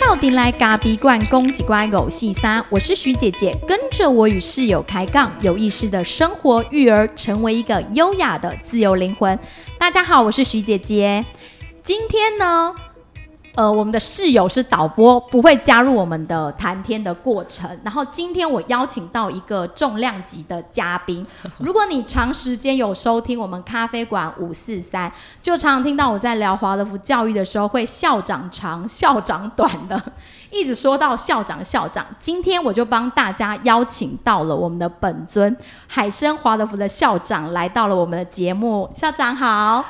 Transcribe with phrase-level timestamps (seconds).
[0.00, 9.38] 到底来咖比罐公几乖狗细沙，我是徐姐姐，跟着我与室友开杠，有意识的生活育儿，成为一个优雅的自由灵魂。
[9.78, 11.24] 大家好，我是徐姐姐，
[11.82, 12.74] 今天呢？
[13.58, 17.68] 呃，我们的室友是导播，不会加入我们的谈天的过程。
[17.82, 21.26] 然后今天我邀请到一个重量级的嘉宾。
[21.58, 25.12] 如果你长时间有收听我们咖啡馆五四三，
[25.42, 30.00] 就常常听到我在聊华德福教育的时候，会校长长、校长短的，
[30.52, 32.06] 一直说到校长、校长。
[32.20, 35.56] 今天我就帮大家邀请到了我们的本尊
[35.88, 38.88] 海参华德福的校长来到了我们的节目。
[38.94, 39.84] 校长好。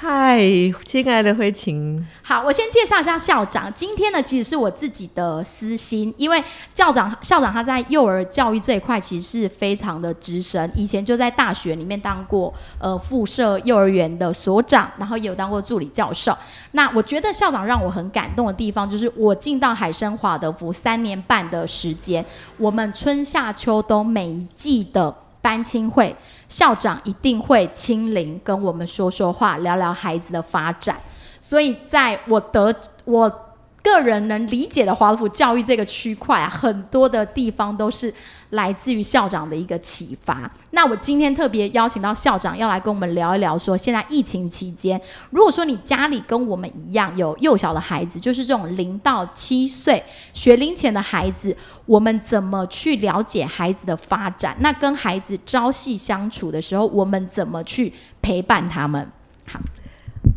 [0.00, 0.40] 嗨，
[0.86, 2.06] 亲爱的慧晴。
[2.22, 3.72] 好，我先介绍一下校长。
[3.74, 6.40] 今天呢，其实是我自己的私心，因为
[6.72, 16.32] 校长校长他在幼儿教育这一块其实是非常的资深，以前就在大学里面当过呃附设幼儿园的所长，然后也有当过助理教授。
[16.70, 22.24] 那我觉得校长让我很感动的地方，就是我进到海参华德福三年半的时间，
[22.56, 25.12] 我们春夏秋冬每一季的。
[25.40, 26.14] 班亲会，
[26.48, 30.96] 校长一定会亲临跟我们说说话，聊聊孩子的发展。
[31.40, 33.47] 所以，在我得我。
[33.90, 38.12] 个人能理解的华德福教育这个区块啊，很多的地方都是
[38.50, 40.50] 来自于校长的一个启发。
[40.70, 45.00] 那我今天特别邀请到校长要来跟我们聊一聊，说现在疫情期间，
[45.30, 54.56] 如果说你家里跟我们一样有幼小的孩子，就是这种零到七岁学龄前的孩子，我们怎么去了解孩子的发展？
[54.60, 59.10] 那跟孩子朝夕相处的时候，我们怎么去陪伴他们？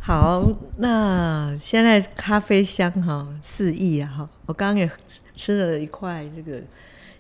[0.03, 0.52] 好。
[0.77, 4.89] 那现在咖啡香哈四溢啊哈，我刚刚也
[5.35, 6.59] 吃了一块这个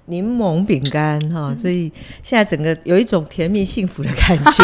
[0.05, 1.91] 柠檬饼干哈，所以
[2.23, 4.63] 现在整个有一种甜蜜幸福的感觉。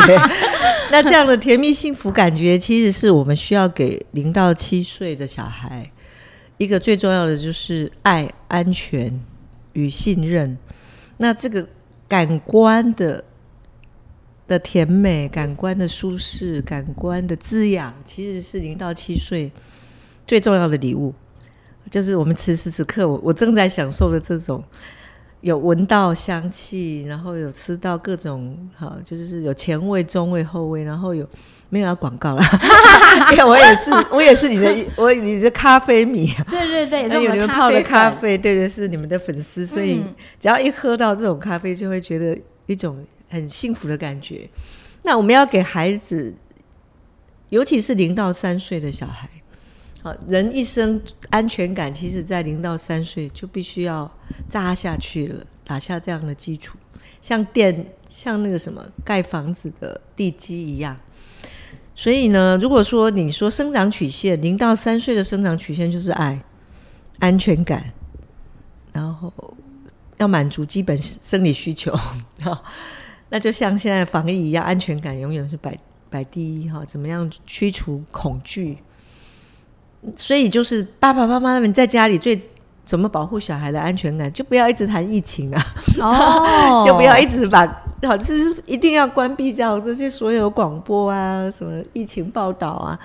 [0.92, 5.92] 那这样的甜蜜幸福感觉，其实是我们需要给零到七岁的小孩
[6.58, 9.20] 一个最重要的，就是爱、安全
[9.74, 10.58] 与信任。
[11.18, 11.68] 那这个
[12.08, 13.24] 感官的。
[14.48, 19.52] 的甜美、感官的舒适、感官的滋养，其实是零到七岁
[20.26, 21.14] 最重要的礼物。
[21.92, 24.64] 就是我们此时此刻，我我正在享受的这种
[25.42, 31.28] 有闻到香气，然后有吃到各种好，就是有前味、中味、后味，然后有
[31.70, 32.42] 没有要广告了？
[33.32, 40.02] 因为我也是，我也是你的，我你的咖啡迷，对对对，也是你们泡的咖啡，对对，是你们的粉丝，所以
[40.40, 42.98] 只要一喝到这种咖啡，就会觉得一种。
[43.30, 44.50] 很幸福的感觉。
[45.04, 46.36] 那我们要给孩子，
[47.50, 49.30] 尤其是零到三岁的小孩，
[50.02, 54.12] 好人一生安全感，其实在零到三岁就必须要
[54.50, 56.78] 扎下去了，打下这样的基础，
[57.22, 60.98] 像电像那个什么盖房子的地基一样。
[61.96, 66.40] 所以呢，如果说你说生长曲线，零到三岁的生长曲线就是爱、
[67.20, 67.92] 安全感，
[68.92, 69.34] 然后
[70.18, 71.98] 要满足基本生理需求
[73.30, 75.76] 那就像现在防疫一样，安全感永远是摆
[76.10, 76.84] 摆第一哈。
[76.86, 78.78] 怎么样驱除恐惧？
[80.16, 82.40] 所以就是爸爸妈妈他们在家里最
[82.86, 85.62] 怎么保护小孩的安全感，就不要一直谈疫情啊，
[86.00, 87.66] 哦， 就不要一直把
[88.04, 92.98] 好，就是一定要关闭掉这些所有广播啊，什么疫情报道啊，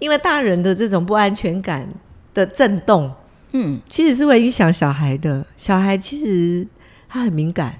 [0.00, 1.88] 因为大人的这种不安全感
[2.34, 3.12] 的震动，
[3.52, 5.46] 嗯，其实是会影响小孩的。
[5.56, 6.66] 小孩其实
[7.08, 7.76] 他很敏感。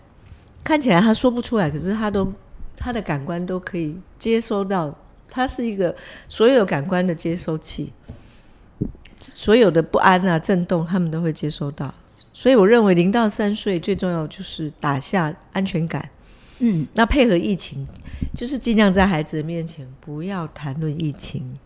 [0.64, 2.32] 看起来他说不出来，可是他都
[2.76, 4.96] 他的感官都可以接收到，
[5.30, 5.94] 他是一个
[6.28, 7.92] 所有感官的接收器，
[9.18, 11.92] 所有的不安啊、震动，他们都会接收到。
[12.32, 16.08] 所以我认为零到三岁最重要就是打下安全感。
[16.60, 17.86] 嗯，那配合疫情，
[18.34, 21.58] 就是尽量在孩子的面前不要谈论疫情。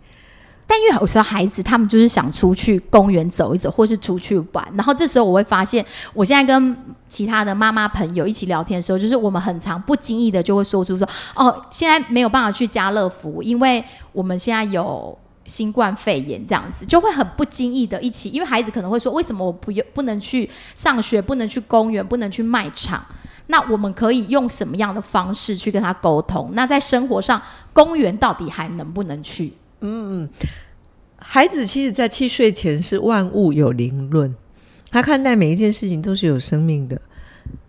[0.68, 6.76] 但因为有时候孩子他们就是想出去公园走一走，或是出去玩，然后这时候我会发现，我现在跟
[7.08, 23.04] 其他的妈妈朋友一起聊天的时候，就是我们很常不经意的就会说出说，哦，现在没有办法去家乐福，因为我们现在有新冠肺炎这样子，就会很不经意的一起，因为孩子可能会说，为什么我不不能去上学，不能去公园，不能去卖场？
[23.46, 26.50] 那我们可以用什么样的方式去跟他沟通？
[26.54, 27.40] 那在生活上，
[27.72, 29.52] 公园到底还能不能去？
[29.80, 30.28] 嗯，
[31.18, 34.34] 孩子其实，在七岁前是万物有灵论，
[34.90, 37.00] 他看待每一件事情都是有生命的。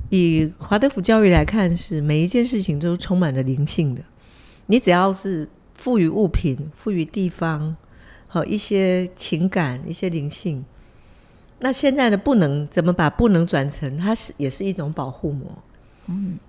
[0.09, 4.01] 以华德福教育来看，是每一件事情都充满了灵性的。
[4.67, 7.75] 你只要是赋予物品、赋予地方
[8.27, 10.63] 和一些情感、一些灵性，
[11.59, 15.45] 那现在的不能怎么把不能转成，它是也是一种保护膜。
[16.07, 16.39] 嗯，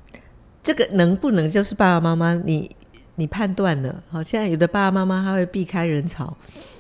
[0.63, 2.71] 这个能不能就是爸爸妈妈你。
[3.19, 6.35] 你判断了，好，现在有的爸爸妈妈他会避开人潮，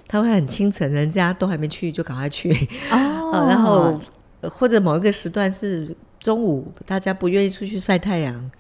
[0.07, 2.51] 他会很清晨，人家都还没去就赶快去，
[2.91, 4.01] 哦 然后
[4.41, 8.51] 呃或者某一个时段是中午，大家不愿意出去晒太阳，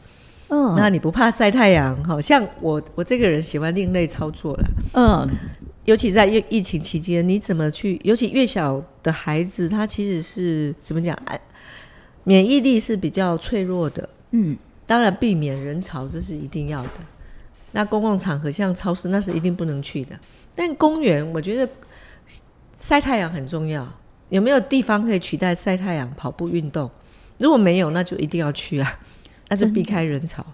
[0.48, 2.02] 嗯那你不怕晒太阳？
[2.04, 4.64] 好像我我这个人喜欢另类操作了。
[4.94, 5.28] 嗯
[5.84, 7.98] 尤其在疫疫情期间，你怎么去？
[8.04, 11.16] 尤其越小的孩子，他其实是怎么讲？
[11.24, 11.40] 哎，
[12.24, 14.06] 免疫力是比较脆弱的。
[14.32, 16.90] 嗯当然，避免人潮这是一定要的。
[17.78, 20.18] 那公共场合像超市，那是一定不能去的。
[20.52, 21.70] 但公园，我觉得
[22.74, 23.88] 晒太阳很重要。
[24.30, 26.90] 有没有地方可以取代晒太阳跑步运动？
[27.38, 28.98] 如果没有，那就一定要去啊，
[29.46, 30.44] 那就避开人潮。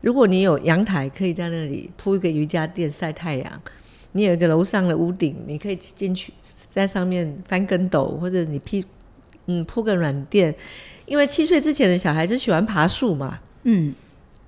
[0.00, 3.62] 如果你有阳台，可以在那里铺一个瑜伽垫晒太阳。
[4.10, 8.84] 你有一个楼上的屋顶，你可以进去在上面翻跟斗，或者你披
[9.46, 10.52] 嗯铺个软垫。
[11.06, 13.94] 因为七岁之前的小孩子喜欢爬树嘛，嗯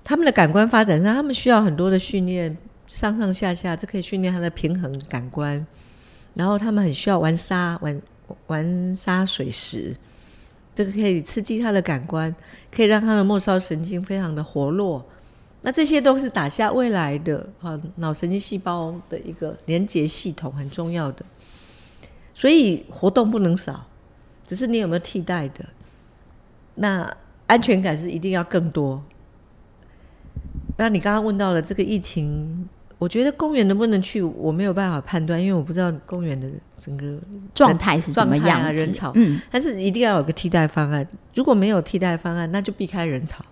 [0.03, 2.57] 他们的感官发展上，他们需要很多的训练，
[2.87, 5.65] 上上下下，这可以训练他的平衡感官。
[6.33, 8.01] 然后他们很需要玩沙、玩
[8.47, 9.95] 玩沙水石，
[10.73, 12.33] 这个可以刺激他的感官，
[12.71, 15.05] 可以让他的末梢神经非常的活络。
[15.61, 21.23] 那这些都是打下未来的啊脑神经细胞的一个连接系统，很重要的。
[22.33, 23.85] 所以活动不能少，
[24.47, 25.65] 只是你有没有替代的？
[26.75, 27.15] 那
[27.45, 29.03] 安全感是一定要更多。
[30.77, 36.47] 那你刚刚问到了这个疫情，我觉得公园能不能去，我没有办法判断，因为我不知道公园的
[36.77, 37.17] 整个
[37.53, 38.71] 状态是怎么样啊？
[38.71, 41.07] 人潮嗯但是一定要有个替代方案。
[41.33, 43.43] 如果没有替代方案，那就避开人潮。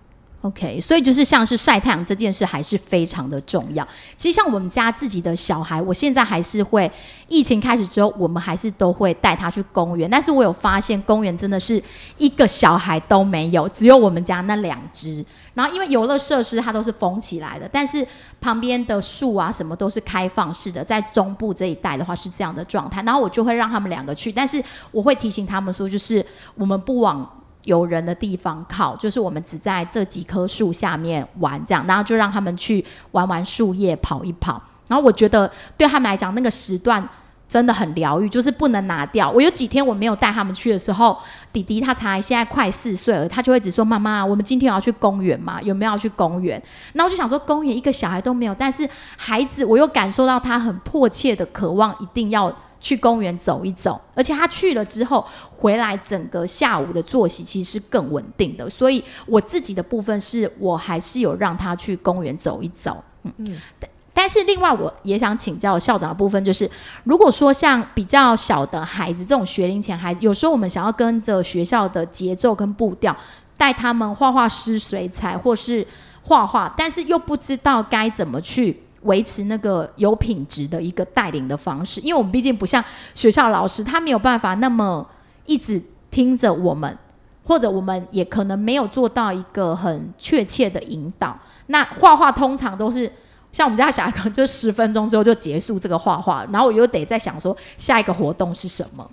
[0.42, 3.86] OK，所以就是像是晒太阳这件事还是非常的重要。
[4.16, 6.90] 其实像我们家自己的小孩，我现在还是会
[7.28, 10.08] 疫情开始之后，我们还是都会带他去公园。
[10.08, 11.82] 但是我有发现，公园真的是
[12.16, 15.22] 一个小孩都没有，只有我们家那两只。
[15.52, 18.06] 然后因为游乐设施它都是封起来的，但是
[18.40, 23.02] 旁边的树啊什么都是开放式的，在中部这一带的话是这样的状态。
[23.02, 27.28] 然后我就会让他们两个去，但是我会提醒他们说，就是我们不往
[27.64, 34.62] 有人的地方靠，就是我们只在这几棵树下面玩这样，然后就让他们去玩玩树叶，跑一跑。
[34.88, 37.06] 然后我觉得对他们来讲，那个时段
[37.48, 39.30] 真的很疗愈，就是不能拿掉。
[39.30, 41.16] 我有几天我没有带他们去的时候，
[41.52, 45.60] 弟弟他才现在快四岁了，他就会只说：“妈妈，我们今天要去公园吗？
[45.62, 46.60] 有没有要去公园？”
[46.94, 52.52] 然后我就想说，公园一个小孩都没有，但是孩子我又感受到他很迫切的渴望，一定要。
[52.80, 55.24] 去公园走一走，而且他去了之后
[55.56, 58.68] 回来，整个下午的作息其实是更稳定的。
[58.70, 63.56] 所以我自己的部分是我还是有让他去公园走一走，嗯嗯。
[63.78, 66.68] 但但是另外我也想请教校长的部分，就是
[67.04, 73.16] 如果说像比较小的孩子，这种学龄前孩子，有时候我们想要跟着学校的节奏跟步调，
[73.56, 75.86] 带他们画画、湿水彩或是
[76.22, 78.82] 画画，但是又不知道该怎么去。
[79.02, 85.08] 维持那个有品质的一个带领的方式，因为我们毕竟不像学校老师，他没有办法那么
[85.46, 86.98] 一直听着我们，
[87.44, 91.38] 或者我们也可能没有做到一个很确切的引导。
[91.68, 93.10] 那画画通常都是
[93.50, 99.10] 像我们家小孩，可能就十分钟之后就结束这个画画，然后我又得在想说下一个活动是什么。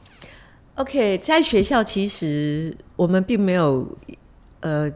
[0.75, 3.87] OK，在学校其实我们并没有，
[4.59, 4.91] 呃，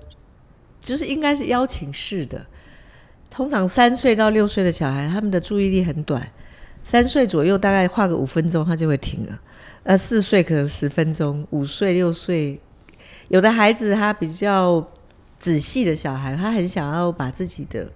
[0.79, 2.45] 就是应该是邀请式的。
[3.31, 6.29] 通常三岁到六岁的小孩，他们的注意力很短，
[6.83, 9.39] 三岁左右大概画个五分钟，他就会停了。
[9.83, 12.59] 呃，四岁可能十分钟，五岁、六岁，
[13.29, 14.85] 有的孩子他比较
[15.39, 17.89] 仔细的小孩，他很想要把自己的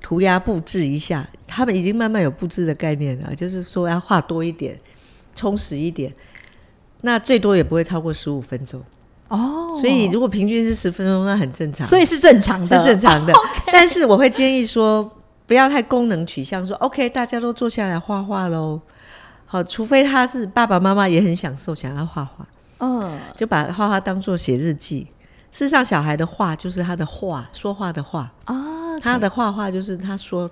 [0.00, 4.78] 涂鸦布置一下，他们已经慢慢有布置的概念了，就是说要画多一点，
[5.34, 6.14] 充实一点。
[7.02, 8.80] 那最多也不会超过十五分钟
[9.30, 12.82] 哦，所以如果平均是十分钟，那很正常，所以是正常的。
[12.82, 13.32] 是，正常的。
[13.72, 15.08] 但是我会建议说，
[15.46, 18.80] 不要太功能取向，说 OK，大家都坐下来画画喽。
[19.46, 22.44] 好，除非他是爸爸妈妈也很享受，想要画画，
[22.78, 25.06] 嗯，就把画画当做写日记。
[25.52, 28.32] 事实上，小孩的画就是他的画，说话的话。
[28.46, 30.50] 啊，他的画画就是他说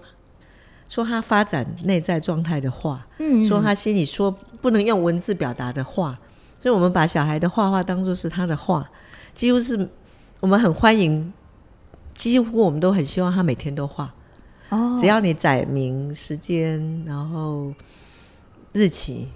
[0.88, 3.42] 说他发展内在状态的话，嗯。
[3.42, 4.30] 说他心里说
[4.60, 6.16] 不能用文字表达的话。
[6.60, 8.90] 所以，我们把小孩的画画当做是他的画，
[9.32, 9.88] 几乎是
[10.40, 11.32] 我们很欢迎，
[12.14, 14.12] 几乎我们都很希望他每天都画。
[14.70, 17.72] 哦，只要你载明时间，然后
[18.72, 19.28] 日期，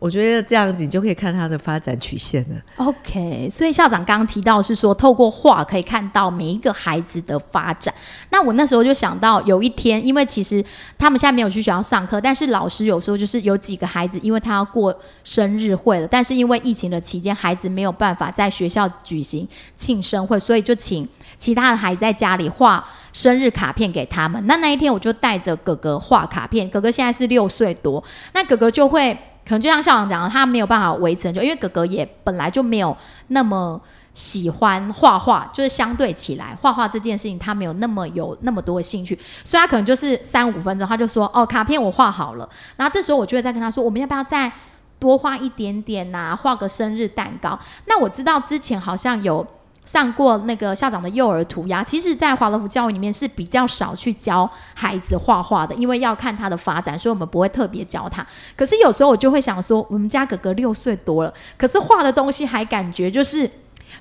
[0.00, 2.56] 我觉得这样子你就可以看他的发展曲线了。
[2.76, 7.94] OK，所以校长刚刚提到是说，透过画可以看到每一个孩子的发展。
[8.30, 10.64] 那我那时候就想到，有一天，因为其实
[10.98, 24.42] 他们现在没有去学校上课，但是老师有时候，就是有几个孩子，因为他要过生日会了，但是因为疫情的期间，孩子没有办法在学校举行庆生会，所以就请其他的孩子在家里画生日卡片给他们。
[24.46, 28.02] 那那一天，我就带着哥哥画卡片，哥哥现在是六岁多，
[28.32, 29.14] 那哥哥就会。
[29.44, 32.96] 可能就像校长讲的，他没有办法维持很久，因为哥哥也本来就没有
[33.28, 33.80] 那么
[34.14, 44.50] 喜欢画画，就是相对起来，画画这件事情他没有那么有那么多的兴趣，所以他可能就是三五分钟他就说：“哦，卡片我画好了。”然后这时候我就会再跟他说：“我们要不要再
[44.98, 49.46] 多画一点点呐、画个生日蛋糕？”那我知道之前好像有。
[49.90, 58.24] 上过那个校长的幼儿涂鸦，其实，在华乐福教育里面是比较少去教孩子画画的，因为要看他的发展，所以我们不会特别教他。
[58.56, 63.50] 可是有时候我就会想说，我们家哥哥六岁多了，可是画的东西还感觉就是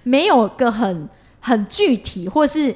[0.04, 2.76] 没有个很很具体，或是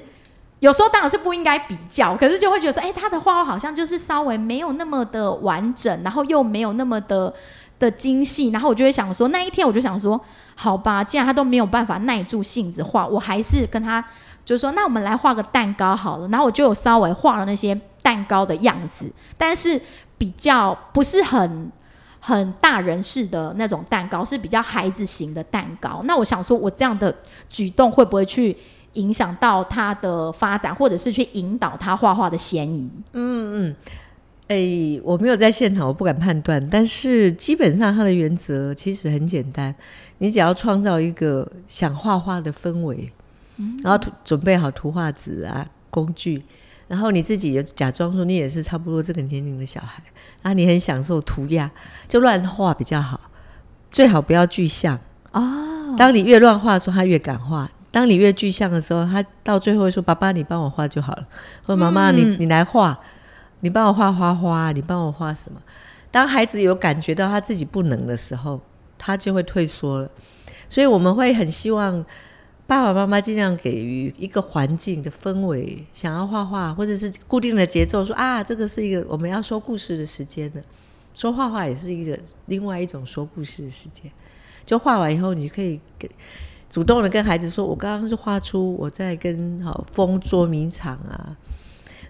[0.57, 7.31] 有时候当然是不应该比较，可是就会觉得说，哎、他的画画好像就是稍微没有那么的完整，然后又没有那么的
[7.83, 10.19] 的精细，然后我就会想说，那一天我就想说，
[10.55, 14.03] 好吧，既然他都没有办法耐住性子画，我还是跟他
[14.45, 16.27] 就说，那我们来画个蛋糕好了。
[16.29, 19.79] 然后我就有稍微画了那些蛋糕的样子，但是
[20.17, 21.71] 比较不是很
[22.19, 26.01] 很大人式的那种蛋糕，是比较孩子型的蛋糕。
[26.05, 27.13] 那我想说，我这样的
[27.49, 28.55] 举动会不会去
[28.93, 32.89] 影响到他的发展，或者是去引导他画画的嫌疑？
[33.13, 33.75] 嗯嗯
[34.53, 36.61] 哎、我没有在现场，我不敢判断。
[36.69, 39.73] 但是基本上它的原则其实很简单，
[40.19, 43.11] 你只要创造一个想画画的氛围，
[43.83, 46.43] 然后准备好图画纸啊工具，
[46.87, 50.03] 然后你自己也假装说你也是差不多这个年龄的小孩，
[50.41, 51.69] 然后你很享受涂鸦，
[52.07, 53.19] 就乱画比较好，
[53.91, 54.99] 最好不要具象
[55.31, 55.95] 哦。
[55.97, 57.69] 当你越乱画的时候，他越敢画。
[57.91, 61.27] 当你越具象的时候，他到最后会说：“爸爸，你帮我画就好了。”
[61.63, 62.99] 或者“妈妈，你你来画，
[63.63, 65.59] 你帮我画花花，你帮我画什么？”
[66.11, 68.59] 当孩子有感觉到他自己不能的时候，
[68.99, 70.11] 他就会退缩了。
[70.69, 72.05] 所以我们会很希望
[72.67, 80.61] 爸爸妈妈尽量给予一个环境的氛围，想要画画或者是固定的节奏，说啊，这个是一个我们要说故事的时间了。
[81.15, 84.11] 说画画也是一个另外一种说故事的时间。
[84.65, 86.09] 就画完以后，你可以给
[86.69, 91.35] 主动的跟孩子说：“我刚刚是画出我在跟好风捉迷藏啊，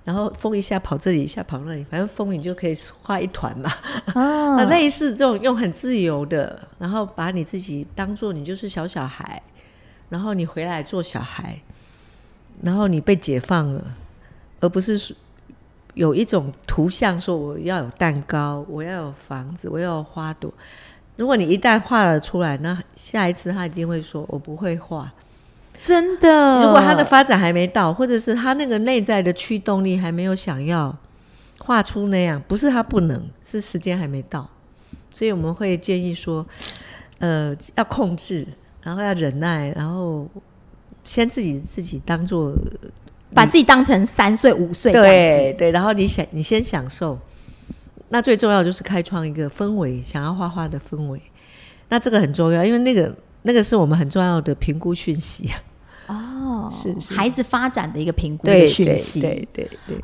[0.03, 3.71] 然后风一下跑这里，一下跑那里，反正风你就可以画一团嘛。
[4.13, 9.41] 啊那 类似这种用很自由的，然后把你自己当做你就是小小孩，
[10.09, 11.57] 然后你回来做小孩，
[12.61, 13.81] 然后你被解放了，
[14.59, 15.15] 而不是说
[15.93, 20.53] 有一种图像说我要有蛋糕，我要有房子，我要有花朵。
[21.15, 25.13] 如果你一旦画了出来，那下一次他一定会说我不会画。
[25.85, 30.97] 真的，如果他的发展还没到，或者是他那个内在的驱动力还没有想要
[31.59, 34.49] 画出那样，不是他不能，是时间还没到。
[35.11, 36.45] 所以我们会建议说，
[37.19, 38.47] 呃，要控制，
[38.81, 40.25] 然后要忍耐，然后
[41.03, 42.53] 先自己自己当做
[43.33, 47.19] 把自己当成三岁五岁对对，然后你想你先享受，
[48.07, 51.21] 那最重要就是开创一个氛围，想要画画的氛围，
[51.89, 55.72] 那这个很重要，因为那个那个是我们很重要的评估讯息，哦，
[56.73, 59.21] 是是孩子发展的一个评估的对对讯息。
[59.21, 59.97] 对对对，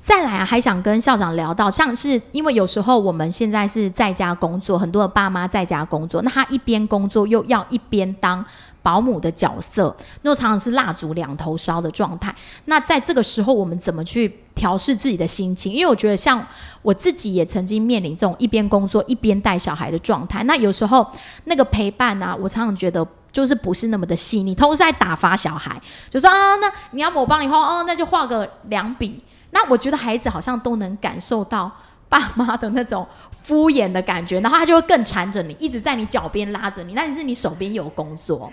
[0.00, 8.44] 再来啊，还想跟校长聊到，像是因为有时候我们现在是在家工作，很多的爸妈在家工作，那他一边工作又要一边当
[8.82, 12.34] 保姆的角色，那常常是蜡烛两头烧的状态。
[12.66, 15.72] 那在这个时候，我们怎么去调试自己的心情？
[15.72, 16.46] 因为我觉得，像
[16.82, 20.44] 我自己也曾经面临这种一边工作一边带小孩的状态。
[20.44, 21.06] 那有时候
[21.44, 23.06] 那个陪伴啊，我常常觉得。
[23.34, 31.70] 就是不是那么的细腻，同时在打发小孩，就说啊，那你要我帮你画，哦，那就画个两笔，那我觉得孩子好像都能感受到
[32.08, 36.94] 爸妈的那种敷衍的感觉，然后他就会更缠着你，一直在你脚边拉着你。
[36.94, 38.50] 但是你手边有工作，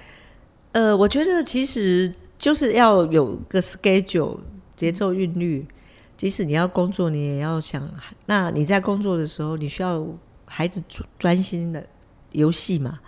[0.74, 4.40] 呃，我觉得其实就是要有个 schedule
[4.76, 5.66] 节奏韵律。
[6.18, 7.82] 即使你要工作，你也要想，
[8.28, 10.06] 那你在工作的时候，你需要
[10.46, 10.80] 孩子
[11.18, 11.84] 专心的
[12.32, 13.00] 游戏嘛？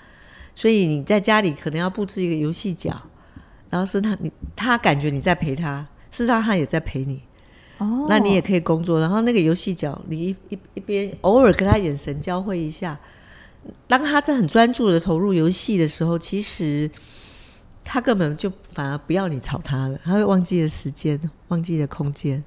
[0.56, 3.02] 所以你在家里可能要布置一个游戏角，
[3.70, 7.22] 然后是他你他感觉你在陪他，事实上他也在陪你。
[7.80, 12.98] 哦那你也可以工作，然后那个游戏角，你一一一边偶尔跟他眼神交汇一下，
[13.88, 16.90] 当他在很专注的投入游戏的时候，其实
[17.84, 22.42] 他根本就反而不要你吵他了，他会忘记了时间，忘记了空间。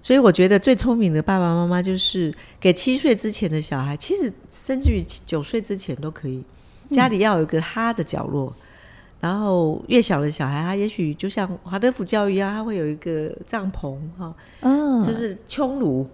[0.00, 6.42] 所以我觉得最聪明的爸爸妈妈就是给七岁之前的小孩，其实甚至于九岁之前都可以，
[6.90, 8.54] 家里要有一个他的角落。
[9.18, 16.06] 然后越小的小孩，他也许就像华德福教育一样，他会有一个帐篷哈，嗯，就是穹庐，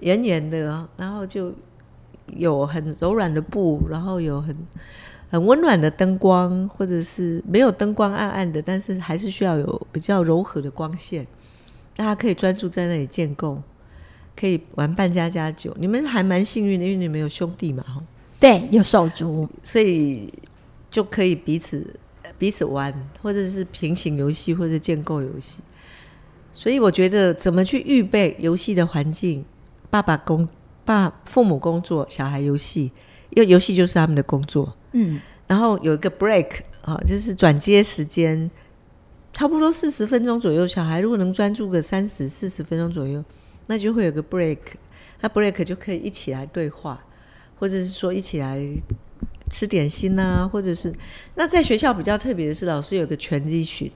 [0.00, 1.52] 圆圆的，然后就
[2.26, 4.54] 有很柔软的布，然后有很
[5.30, 11.26] 很温暖的灯光，或者是没有灯光暗暗的，但是还是需要有比较柔和的光线，
[11.96, 13.60] 大家可以专注在那里建构，
[14.36, 15.74] 可以玩扮家家酒。
[15.80, 18.02] 你们还蛮幸运的，因为你们有兄弟嘛，哈，
[18.40, 20.32] 对，有手足，所以
[20.90, 21.94] 就可以彼此。
[22.38, 25.60] 彼此玩，或者是平行游戏，或者建构游戏。
[26.52, 29.44] 所以我觉得，怎么去预备游戏的环境？
[29.90, 30.48] 爸爸工，
[30.86, 32.92] 爸父母工作，小孩游戏，
[33.30, 34.74] 因为游戏就是他们的工作。
[34.92, 38.50] 嗯，然后有一个 break 啊，就是转接时间，
[39.34, 40.66] 差不多四十分钟左右。
[40.66, 43.22] 小孩如果能专注个三十四十分钟左右，
[43.66, 44.58] 那就会有个 break。
[45.20, 47.04] 那 break 就可以一起来对话，
[47.60, 48.58] 或者是说一起来。
[49.52, 50.94] 吃点心呐，或者是
[51.34, 53.90] 那在学校比较特别的是，老师有个全集群，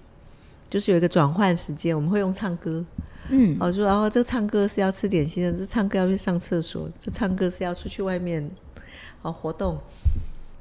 [0.68, 2.84] 就是有一个转换时间，我们会用唱歌，
[3.28, 8.50] 嗯，我说然后这唱歌是要吃点心的，这唱歌要去上厕所，这唱歌是要出去外面
[9.22, 9.78] 哦活动，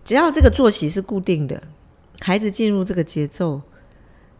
[0.05, 1.63] 只要这个作息是固定的，
[2.19, 3.59] 孩子进入这个节奏，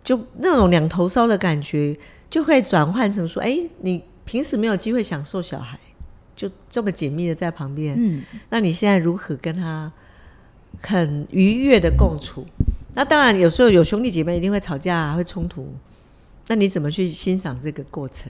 [0.04, 1.98] 就那种两头烧的感觉
[2.30, 5.80] 就会转换成说，哎，你平时没有机会享受小孩，
[6.36, 9.92] 就这么紧密的在旁边，嗯，那你现在如何跟他？
[10.82, 12.46] 很愉悦的共处，
[12.96, 15.72] 那当然有时候有兄弟姐妹一定会吵架、啊会冲突，
[16.48, 18.30] 那你怎么去欣赏这个过程？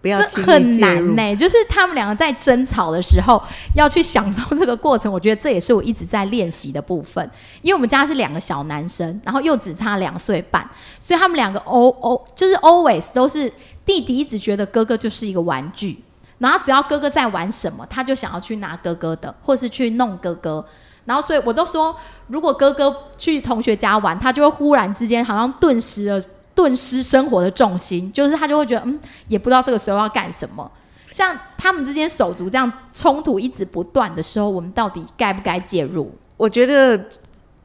[0.00, 1.14] 不要轻易介入。
[1.14, 3.40] 呢，就是他们两个在争吵的时候
[3.74, 5.12] 要去享受这个过程。
[5.12, 7.30] 我觉得这也是我一直在练习的部分。
[7.60, 13.52] 因为我们家是两个小男生，然后又只差两岁半，所以他们两个 O O 就是 always 都是
[13.84, 15.98] 弟弟一直觉得哥哥就是一个玩具，
[16.40, 20.66] 然后只要哥哥在玩什么，他就想要去拿哥哥的，或是去弄哥哥。
[21.04, 26.20] 然后，所以我都说，如果哥哥去同学家玩，他就会忽然之间好像顿时了，
[26.54, 30.70] 顿失生活的重心，就是他就会觉得，嗯，也不知道这个时候要干什么。
[31.10, 36.12] 像他们之间手足这样冲突一直不断的时候，我们到底该不该介入？
[36.36, 37.04] 我觉得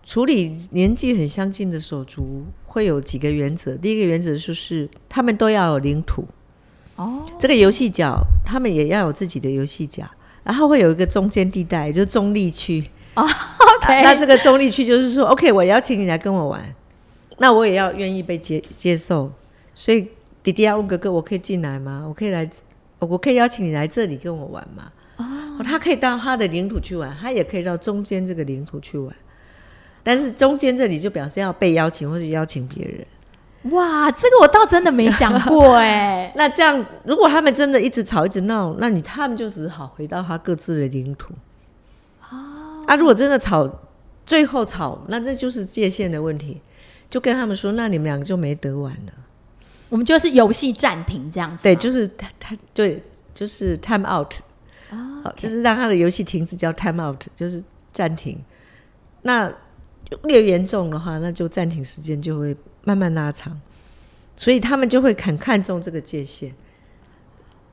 [0.03, 3.75] 处理年纪很相近的手足会有几个原则。
[3.75, 6.25] 第一个原则就是，他们都要有领土。
[6.95, 10.03] 哦，这个游戏角，他们也要有自己的游戏角，
[10.43, 12.83] 然后会有一个中间地带，就是中立区。
[13.15, 16.63] 哦，OK，那这个中立区就是说，OK，我邀请你来跟我玩，
[17.37, 19.31] 那我也要愿意被接接受。
[19.74, 20.07] 所以
[20.41, 22.05] 弟弟要问哥哥，我可以进来吗？
[22.07, 22.50] 我可以来，
[23.00, 24.91] 我可以邀请你来这里跟我玩吗？
[25.17, 29.13] 哦，他可以到他的领土去玩，他也可以到中间这个领土去玩。
[30.03, 33.05] 但是中间这里就表示要被邀请或者邀请别人。
[33.71, 36.31] 哇，这个我倒真的没想过哎。
[36.37, 41.33] 那这样，如果他们真的一直吵一直闹，那你他们就只好回到他各自的领土。
[42.87, 43.67] 啊，如果真的吵，
[44.25, 46.61] 最后吵，那这就是界限的问题，
[47.09, 49.13] 就跟他们说，那你们两个就没得玩了，
[49.89, 51.63] 我们就是游戏暂停这样子。
[51.63, 53.01] 对，就是他他对，
[53.33, 54.31] 就是 time out，
[54.91, 58.37] 啊，就是让他的游戏停止，叫 time out，就是暂停。
[59.23, 59.51] 那
[60.25, 63.59] 越严重的话，那就暂停时间就会慢慢拉长，
[64.37, 66.53] 所以他们就会很看重这个界限，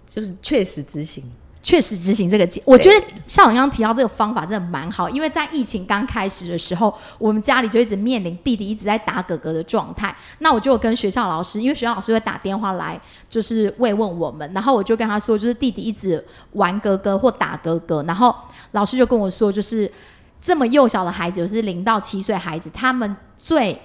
[0.05, 1.31] 就是确实执行。
[1.65, 10.13] 确实执行这个，我觉得校长刚刚提到这个方法真的蛮好，因为在疫情刚开始的时候，我们家里就一直面临弟弟一直在打哥哥的状态。
[10.41, 18.35] 那我就跟学校老师，因为学校老师会打电话来，就是慰问我们，然后我就跟他说，就是弟弟一直玩哥哥或打哥哥，然后
[18.73, 19.89] 老师就跟我说，就是
[20.41, 23.81] 这么幼小的孩子，就是零到七岁孩子，他们最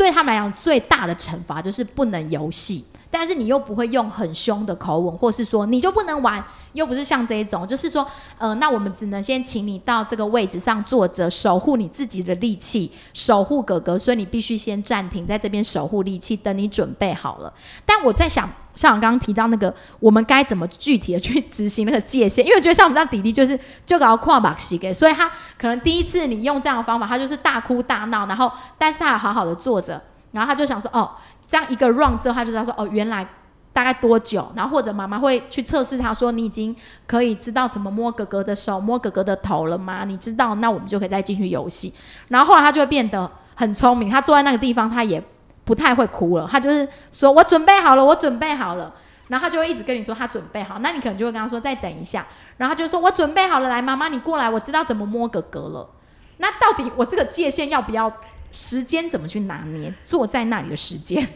[0.00, 2.82] 对他们来讲最大的惩罚就是不能游戏。
[3.10, 6.42] 但是你又不会用很凶的口吻，或是说你就不能玩，
[6.74, 8.06] 又不是像这一种，就是说，
[8.38, 17.52] 呃，那我们只能先请你到这个位置上坐着，守护你自己的力气，守护哥哥，所以你必须先暂停在这边守护力气，等你准备好了。
[17.84, 22.44] 但我在想，像我刚刚提到那个，我们该怎么具体的去执行那个界限？
[22.44, 30.00] 因为我觉得像我们这样弟弟就是就搞跨把戏给，所以他可能第一次你用这样的方法，他就是大哭大闹，然后但是他好好的坐着。
[30.32, 31.10] 然后他就想说，哦，
[31.50, 33.26] 这样一个 run 之后，他就知道说，哦，原来
[33.72, 34.52] 大概多久？
[34.54, 36.74] 然后或者妈妈会去测试他，说你已经
[37.08, 40.04] 可以知道怎么摸哥哥的手、摸哥哥的头了吗？
[40.04, 41.92] 你知道，那我们就可以再进去游戏。
[42.28, 45.20] 然后后来他就会变得很聪明，他坐在那个地方，他也
[45.64, 46.46] 不太会哭了。
[46.48, 48.94] 他就是说我准备好了，我准备好了。
[49.26, 52.24] 然后他就会一直跟你说他准备好，那你可能就会跟他说再等一下。
[52.58, 55.90] 然后他就说我准备好了，来，妈妈你过来，我知道怎么摸哥哥了。
[56.38, 58.12] 那到底我这个界限要不要？
[58.50, 59.94] 时间怎么去拿捏？
[60.02, 61.26] 坐在那里的时间，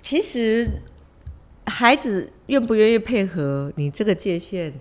[0.00, 0.68] 其实
[1.66, 4.72] 孩子愿不愿意配合你这个界限，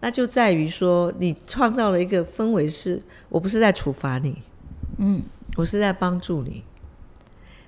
[0.00, 4.42] 那就在于说你创造了一个氛围，是我不是在处罚你，
[4.98, 5.22] 嗯，
[5.56, 6.62] 我是在帮助你。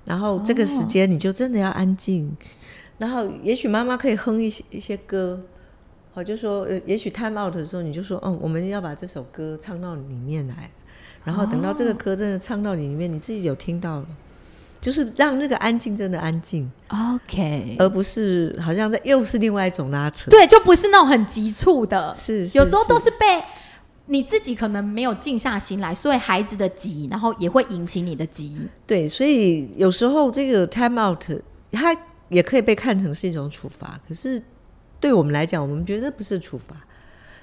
[0.05, 2.35] 然后这个时间你就真的要安静，
[2.97, 5.41] 然后也许妈妈可以哼一些一些歌，
[6.13, 10.71] 好，就说呃，也许 time out 的时候你就说，嗯，我们要把这首歌唱到里面来，
[11.27, 14.05] 然后等到这个歌真的唱到你里面，你自己有听到了。
[14.79, 20.29] 就是让那个安静真的安静，OK，而不是好像在又是另外一种拉扯。
[20.29, 23.43] 对，就不是那种很急促的，是有时候都是被
[24.05, 28.55] 你自己可能没有静下心来，所以孩子的急，然后也会引起你的急。
[28.85, 31.25] 对，所以有时候这个 time out
[31.71, 31.93] 它
[32.29, 34.39] 也可以被看成是一种处罚，可是
[34.99, 36.77] 对我们来讲，我们觉得不是处罚，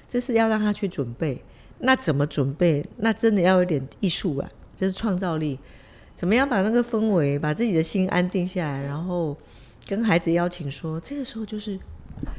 [0.07, 1.43] 这是要让他去准备。
[1.79, 2.85] 那怎么准备？
[2.97, 5.59] 那真的要有点艺术啊，就是创造力。
[6.15, 9.37] 怎么样把那个氛围，把自己的心安定下来，然后
[9.85, 11.77] 跟孩子邀请说，这个时候就是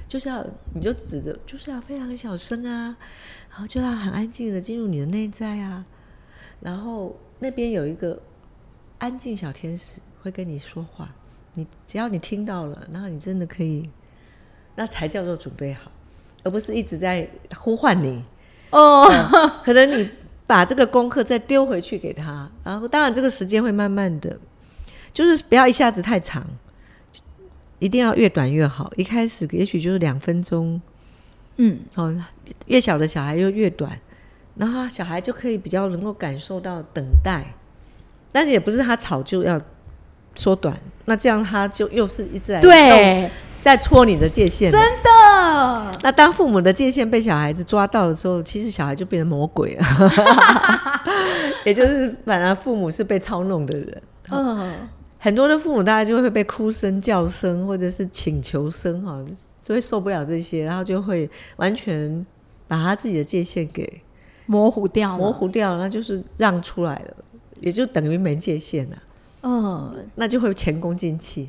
[0.08, 2.96] 就是要你就指着就是要非常小声啊，
[3.50, 5.84] 然后就要很安静的进入你的内在啊，
[6.60, 8.18] 然后那边有一个
[8.96, 11.14] 安静小天使会跟你说话，
[11.52, 13.86] 你只要你听到了，然后你真的可以，
[14.74, 15.92] 那才叫做准备好，
[16.44, 18.24] 而不是一直在呼唤你
[18.70, 19.08] 哦，
[19.64, 20.08] 可能你。
[20.48, 24.38] 把这个功课再丢回去给他，然后当然这个时间会慢慢的，
[25.12, 26.46] 就是不要一下子太长，
[27.80, 28.88] 一定要越短越好。
[28.94, 30.80] 一开始也许就是两分钟，
[31.56, 32.16] 嗯，哦，
[32.66, 33.98] 越小的小孩又越短，
[34.54, 37.44] 然后小孩就可以比较能够感受到等待，
[38.30, 39.60] 但是也不是他吵就要。
[40.38, 45.98] 缩短，那这样他就又是一直在对在戳你的界限，真的。
[46.02, 49.84] 那当父母的界限被小孩子抓到的时候，其实小孩就变成魔鬼了，
[51.64, 54.02] 也就是反而父母是被操弄的人。
[54.30, 54.88] 嗯，
[55.18, 59.18] 很多的父母大家就会被哭声、叫声或者是请求声哈，
[59.60, 62.24] 就会受不了这些，然后就会完全
[62.68, 64.02] 把他自己的界限给
[64.46, 67.16] 模糊掉，模糊掉，那就是让出来了，
[67.60, 68.96] 也就等于没界限了。
[69.42, 71.48] 嗯，那就会前功尽弃，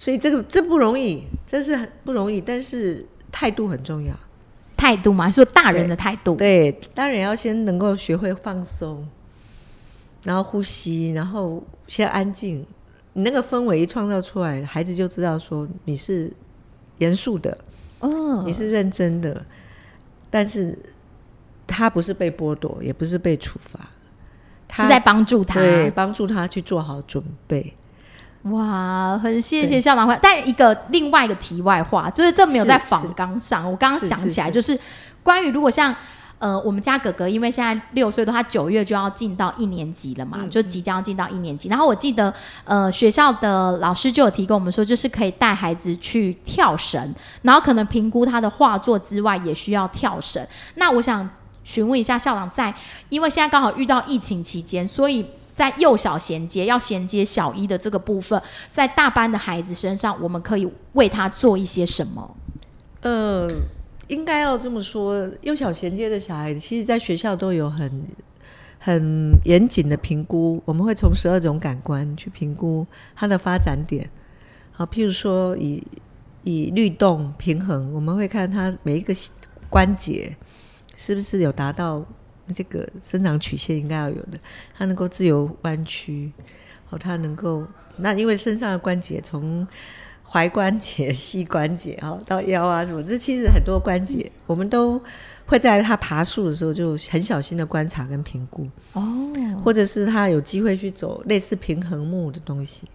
[0.00, 2.40] 所以这个这不容易，这是很不容易。
[2.40, 4.14] 但是态度很重要，
[4.74, 9.06] 态度嘛，说大人的态度，对，大人要先能够学会放松，
[10.24, 12.64] 然后呼吸，然后先安静。
[13.12, 16.32] 你那个氛围一创造出来，孩子就知道说你是
[16.96, 17.58] 严肃的，
[17.98, 19.44] 哦，你是认真的，
[20.30, 20.78] 但是
[21.66, 23.78] 他不是被剥夺，也不是被处罚。
[24.72, 27.74] 是在帮助他，对，帮助他去做好准备。
[28.44, 30.18] 哇，很谢谢校长会。
[30.22, 33.70] 但一个另外一个题外话，就是这没有在访纲上。
[33.70, 34.78] 我刚刚想起来，就是
[35.22, 35.94] 关于如果像
[36.38, 41.68] 呃，我们家哥哥，因为现在六岁多，他九月就要进到一年级了嘛，就即将要进到一年级。
[41.68, 42.32] 然后我记得
[42.64, 50.46] 呃，学校的老师就有提供我们说，就是可以带孩子去跳绳，然后可能评估他的画作之外，也需要跳绳。
[50.76, 51.28] 那我想。
[51.62, 52.74] 询问一下校长，在
[53.10, 55.24] 因为现在刚好遇到疫情期间，所以
[55.60, 58.42] 在幼小衔接要衔接小一的这个部分，
[58.72, 62.34] 在大班的孩子身上，我们可以为他做一些什么？
[63.02, 63.46] 呃，
[64.08, 68.02] 应该要这么说，幼小衔接的小孩子，其实在学校都有很
[68.78, 74.08] 很严谨的评估，我们会从十二种感官去评估他的发展点。
[74.72, 75.86] 好，譬如说以
[76.42, 79.12] 以律动平衡，我们会看他每一个
[79.68, 80.34] 关节。
[80.96, 82.04] 是不是有达到
[82.52, 84.38] 这个生长曲线应该要有的？
[84.76, 86.32] 它能够自由弯曲，
[86.90, 89.66] 哦，它能够那因为身上的关节从
[90.26, 95.00] 踝关节、膝关节哈到腰啊什么，这其实很多关节，我们都
[95.46, 99.02] 会在他爬树的时候就很小心的观察跟评估哦，
[99.64, 102.86] 或者是他有机会去走类似平衡木的东西，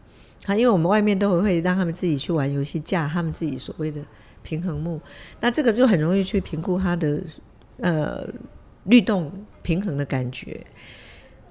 [0.45, 4.01] 啊，因为我们外面都会让他们自己去玩游戏架他们自己所谓的
[4.43, 5.01] 平衡木，
[5.41, 7.21] 那这个就很容易去评估它的。
[7.79, 8.25] 呃，
[8.85, 10.65] 律动平衡的感觉，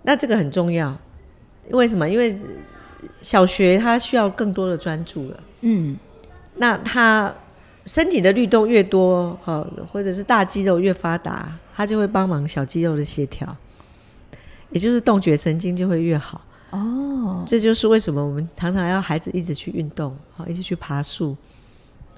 [0.02, 0.96] 那这个很重要。
[1.70, 2.08] 为什么？
[2.08, 2.34] 因为
[3.20, 5.42] 小学他需要更多的专注了。
[5.62, 5.96] 嗯，
[6.56, 7.34] 那他
[7.86, 13.56] 身体的律动越多，哈，或者是大肌肉越发达，他就会帮忙小肌肉的协调，
[14.70, 16.40] 也就是动觉神经就会越好。
[16.70, 21.36] 哦，这就是为什么我们常常要孩子一直去运动，好，一直去爬树，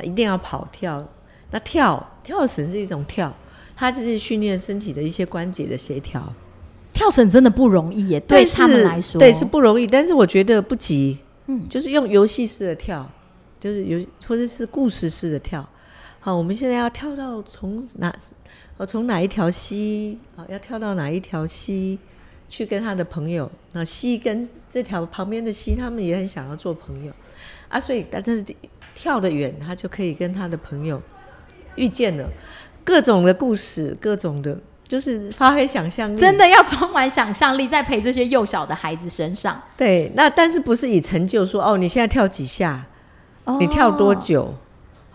[0.02, 1.07] 一定要跑跳。
[1.50, 3.33] 那跳跳绳是一种跳。
[3.77, 6.33] 他就是训练身体的一些关节的协调，
[6.93, 9.87] 跳绳真的不容易耶，对他们来说，对是不容易。
[9.87, 13.09] 但是我觉得不急，嗯，就是用游戏式的跳，
[13.61, 15.69] 就是游或者是故事式的跳。
[16.19, 18.12] 好，我们现在要跳到从哪，
[18.79, 21.99] 我从哪一条溪啊，要跳到哪一条溪
[22.49, 23.49] 去跟他的朋友。
[23.73, 27.12] 那溪跟这条旁边的溪，他们也很想要做朋友
[27.69, 28.43] 啊，所以但是
[28.95, 31.01] 跳得远，他就可以跟他的朋友
[31.77, 32.29] 遇见了
[32.87, 36.16] 各种的故事，各种的，就是发挥想象力。
[36.16, 39.61] 真的要充满想象力，在陪这些幼小的孩子身上。
[39.77, 42.87] 对，那但是不是以成就说哦，你现在跳几下，
[43.59, 44.55] 你跳多久？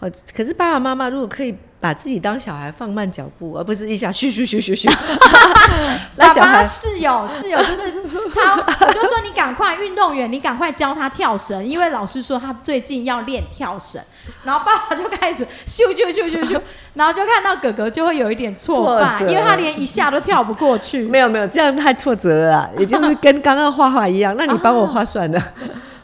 [0.01, 4.89] 哦，可是爸爸妈妈如果可以把自己当小孩放慢脚步，而不是一下咻咻咻咻咻。
[6.15, 7.91] 爸爸室友室友就是
[8.35, 13.99] 他，我 就说你赶快运动员，你赶快教他跳绳，因为老师说他最近要练跳绳。
[14.43, 16.61] 然后爸爸就开始咻咻咻咻咻，
[16.93, 21.01] 然后就看到哥哥就会有一点挫败，因为他连一下都跳不过去。
[21.05, 24.35] 没有没有，这样太挫折了，也就是跟刚刚画画一样。
[24.37, 25.41] 那你帮我画算了，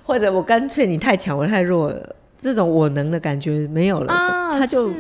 [0.04, 4.14] 或者我干脆你太强，我太弱了，这种我能的感觉没有了，
[4.58, 4.92] 他就。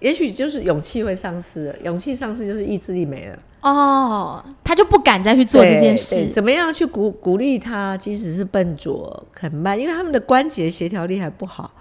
[0.00, 3.38] 也许就是勇气会丧失，勇气丧失就是意志力没了。
[3.62, 6.26] 哦，他就不敢再去做这件事。
[6.26, 7.96] 怎么样去鼓鼓励他？
[7.96, 11.72] 即使是笨拙、很慢，因为他们的关节协调力还不好，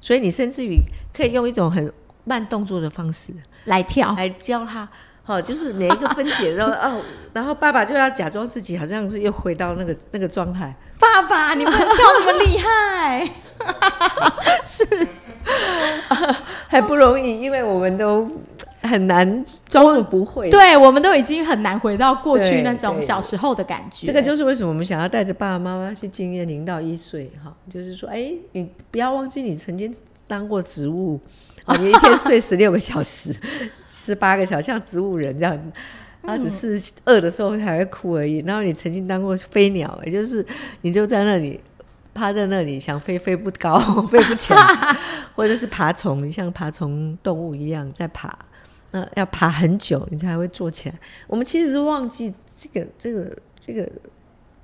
[0.00, 0.78] 所以你甚至于
[1.12, 1.92] 可以用一种很
[2.24, 3.32] 慢动作的方式
[3.64, 4.88] 来跳，来教他。
[5.24, 10.74] 好，就是哪一个分解，然后 哦，然后爸爸就要假装自己好像是又回到那个那个状态。
[11.00, 13.30] 爸爸，你们跳那么厉害，
[14.64, 14.86] 是。
[16.68, 18.26] 还不容易，因为我们都
[18.82, 20.48] 很难装不会。
[20.50, 24.06] 对，我们都已经很难回到过去那种小时候的感觉。
[24.06, 29.94] 这个就是为什么我们想要带着爸爸妈妈去经验零到一岁哈，就是说，哎，你不要忘记你曾经
[30.26, 31.20] 当过植物，
[31.64, 33.34] 啊，你一天睡十六个小时、
[33.86, 35.72] 十八个小时，像植物人这样，
[36.22, 38.38] 他只是饿的时候才会哭而已。
[38.46, 40.44] 然后你曾经当过飞鸟，也就是
[40.82, 41.60] 你就在那里。
[42.16, 44.96] 趴在那里想飞飞不高，飞不起来，
[45.34, 48.38] 或者是爬虫，你像爬虫动物一样在爬，
[48.92, 50.94] 那要爬很久你才会坐起来。
[51.26, 53.90] 我们其实是忘记这个这个这个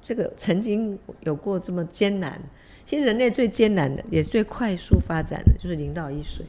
[0.00, 2.40] 这个曾经有过这么艰难。
[2.84, 6.46] 其实人类最艰难的，也最快速发展的，就是零到一岁。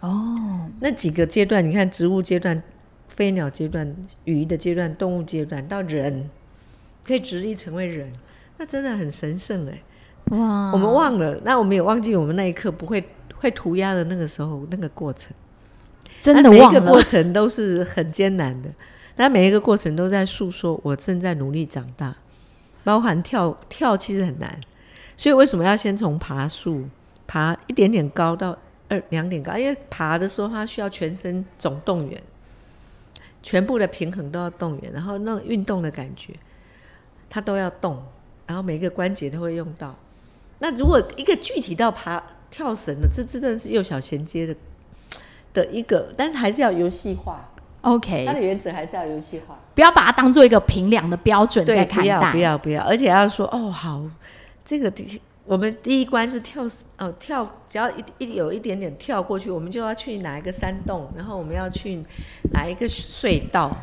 [0.00, 2.62] 哦，那几个阶段，你看植物阶段、
[3.08, 6.30] 飞鸟阶段、鱼的阶段、动物阶段，到人
[7.06, 8.12] 可以直立成为人，
[8.58, 9.82] 那真的很神圣哎。
[10.36, 10.70] 哇！
[10.72, 13.02] 我们忘了，那我们也忘记我们那一刻不会
[13.36, 15.34] 会涂鸦的那个时候那个过程，
[16.20, 16.70] 真的忘了。
[16.70, 18.68] 每一个过程都是很艰难的，
[19.16, 22.14] 但每一个过程都在诉说我正在努力长大，
[22.84, 24.60] 包含跳跳其实很难，
[25.16, 26.84] 所以为什么要先从爬树
[27.26, 28.56] 爬一点点高到
[28.88, 29.56] 二两点高？
[29.56, 32.20] 因为爬的时候它需要全身总动员，
[33.42, 36.32] 全部的平衡都要动员，然后那种运动的感觉，
[37.28, 38.02] 它都要动，
[38.46, 39.94] 然后每一个关节都会用到。
[40.58, 44.56] 那如果一个具体到爬跳绳的，这这真的是幼小衔接的
[45.52, 47.48] 的一个，但是还是要游戏化。
[47.82, 52.32] OK，它的原则还是要游戏化，不要把它当做一个平量的标准在看待。
[52.32, 54.02] 不要不要，而且要说哦好，
[54.64, 56.62] 这个第我们第一关是跳
[56.98, 62.04] 哦跳，只要一一有一点点跳过去，我们就要去哪一个山洞，然后我们要去
[62.52, 63.74] 哪一个隧道。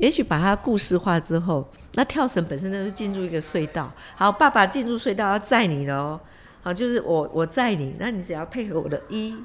[0.00, 3.92] 也许把它故事化之后，那跳绳本身就是进入一个隧道。
[4.16, 6.20] 好，爸爸进入隧道要载你了哦。
[6.62, 9.36] 好，就是我我载你，那你只要配合我的一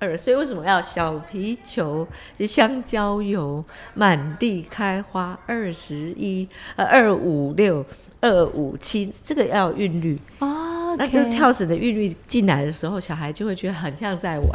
[0.00, 0.16] 二。
[0.16, 2.04] 所以为什么要小皮球、
[2.40, 7.86] 香蕉油、满地开花二十一呃二五六
[8.20, 10.72] 二五七，这个要韵律哦。
[10.96, 14.48] 那这跳绳的韵律进来的时候，小孩就会觉得很像在玩。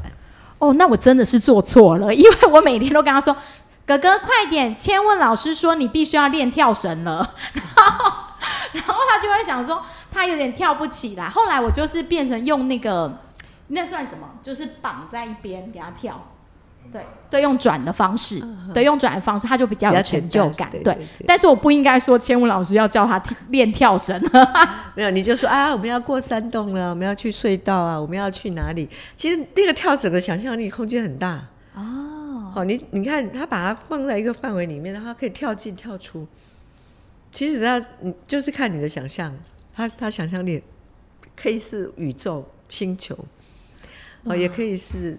[0.59, 3.35] 哦，那我真的是做错了，因为我每天都跟他说。
[3.85, 4.75] 哥哥，快点！
[4.75, 8.13] 千问老师说你必须要练跳绳了， 然后，
[8.71, 11.27] 然后他就会想说他有点跳不起来。
[11.27, 13.17] 后来我就是变成用那个，
[13.69, 14.29] 那算什么？
[14.43, 16.23] 就是绑在一边给他跳。
[16.91, 18.41] 对对，用转的方式，
[18.73, 20.69] 对，用转的方式，他就比较有成就感。
[20.83, 20.97] 对，
[21.27, 24.19] 但是我不应该说千武老师要教他练跳绳。
[24.95, 28.89] 没有，你就说啊，我们要过山洞了，我们要去隧道啊，我们要去哪里？
[29.15, 32.51] 其实那个跳绳的想象力空间很大哦。
[32.51, 36.27] 好，你你看，他把它放在一个范围里面，它可以跳进跳出。
[37.29, 39.31] 其实他，你就是看你的想象，
[39.71, 40.63] 他他想象力
[41.35, 43.15] 可以是宇宙星球，
[44.23, 45.15] 哦，也可以是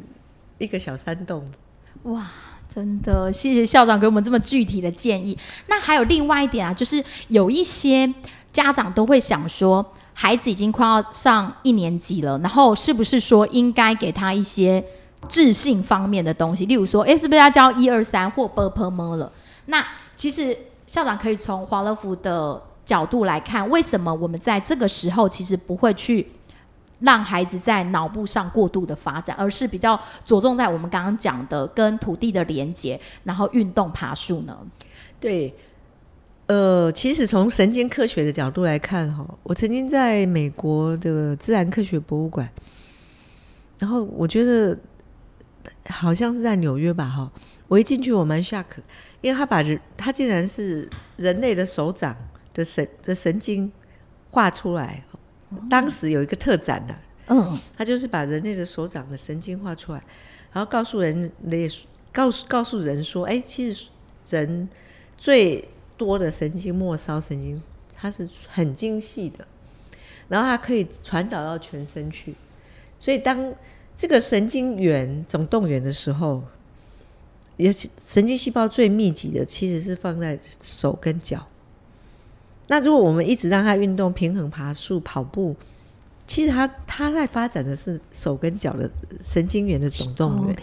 [0.60, 1.44] 一个小山洞。
[2.04, 2.30] 哇，
[2.72, 5.36] 真的，谢谢校长给我们这么具体的建议。
[5.66, 8.14] 那还有另外一点啊，就是有一些
[8.52, 14.84] 家长都会想说，孩子已经快要上一年级了，然后是不是说应该给他一些。
[15.28, 19.30] 智性方面的东西，例如说，哎，是不是要教一二三或 b p m 了？
[19.66, 26.26] 那其实校长可以从华乐福的角度来看，为什么我们在这个时候其实不会去
[27.00, 34.56] 让孩子在脑部上过度的发展，而是比较着重在我们刚刚讲的跟土地的连接，然后运动爬树呢？
[35.18, 35.54] 对，
[36.46, 42.48] 呃，其实从神经科学的角度来看，哈，我曾经在美国的自然科学博物馆。
[43.78, 44.78] 然后我觉得
[45.88, 47.32] 好像是在纽约吧，哈，
[47.66, 48.66] 我一进去我蛮 shock，
[49.22, 50.86] 因为他把人他竟然是
[51.16, 52.14] 人类的手掌
[52.52, 53.72] 的神的神经
[54.30, 55.02] 画出来，
[55.68, 56.94] 当时有一个特展的、
[57.26, 60.02] 嗯，他就是把人类的手掌的神经画出来，
[60.52, 61.68] 然后告诉人类
[62.12, 63.90] 告诉告诉人说，哎，其实
[64.28, 64.68] 人
[65.18, 67.60] 最多的神经末梢神经
[67.94, 69.46] 它是很精细的，
[70.28, 72.34] 然后它可以传导到全身去，
[72.98, 73.52] 所以当
[73.96, 76.42] 这个神经元总动员的时候，
[77.56, 81.46] 也是神经细胞最密集的其实是放在手跟脚。
[82.70, 85.56] 那如果我们一直让他运动、平衡、爬树、跑步，
[86.24, 88.88] 其实他他在发展的是手跟脚的
[89.24, 90.56] 神经元的总动员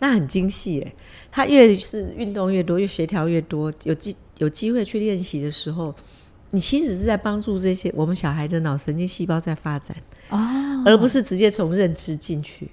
[0.00, 0.94] 那很精细诶。
[1.32, 5.94] 他越是运动越多，越协调越多，有机有机会去练习的时候，
[6.50, 9.96] 你其实是在帮助这些我们小孩的脑神经细胞在发展。
[10.28, 10.38] 哦，
[10.84, 12.68] 而不是直接从认知进去。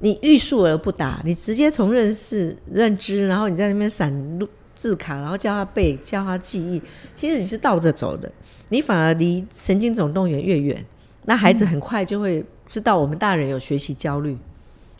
[0.00, 6.80] 你欲速而不达，你直接从认识、认知，然后你在那边闪路字卡，然后叫他背、叫他记忆，
[7.14, 8.30] 其实你是倒着走的，
[8.68, 10.84] 你反而离神经总动员越远。
[11.24, 14.36] 那孩子很快就会知道我们大人有学习焦虑，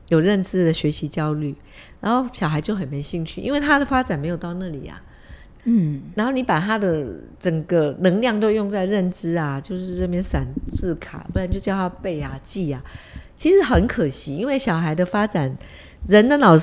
[0.08, 1.54] 有认知的学习焦虑，
[2.00, 5.02] 然后小孩就很没兴趣，因为他的发展没有到那里啊。
[5.64, 7.06] 嗯，然后你把他的
[7.40, 12.82] 整个能量都用在认知啊，就是这边散字卡，不然就叫他背啊、记啊。
[13.36, 15.56] 其实很可惜，因为小孩的发展，
[16.06, 16.54] 人的脑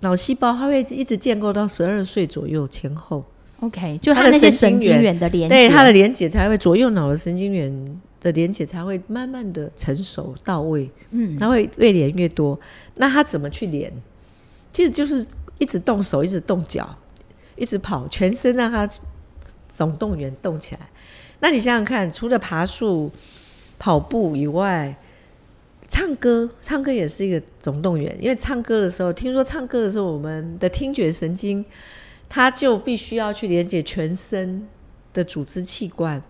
[0.00, 3.24] 脑细胞它会一直建构到十二岁左右前后
[3.60, 12.58] ，OK，就它的那些神经元神经元的连接，对它的连接才会左右脑的神经元的连接才会慢慢的成熟到位，嗯，它会越连越多。
[12.94, 13.92] 那它怎么去连？
[14.72, 15.26] 其实就是
[15.58, 16.96] 一直动手，一直动脚，
[17.56, 18.88] 一直跑，全身让它
[19.68, 20.80] 总动员动起来。
[21.40, 23.10] 那你想想看，除了爬树、
[23.78, 24.96] 跑步以外，
[25.88, 28.14] 唱歌，唱歌也是一个总动员。
[28.20, 31.64] 因为唱歌的时候，听说唱歌的时候，我们的听觉神经
[32.28, 34.68] 它就必须要去连接全身
[35.12, 36.22] 的组织器官。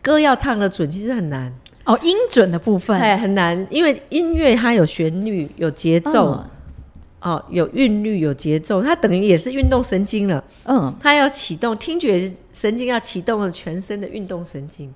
[0.00, 1.54] 歌要唱的准，其实很难。
[1.84, 6.50] 哦，音准的部分，对，很难，因为音乐它有旋律、有节奏，嗯
[7.32, 10.42] 哦，有韵律、有节奏，它等于也是运动神经了。
[10.64, 14.92] 嗯，它要启动听觉神经，要启动了全身的运动神经，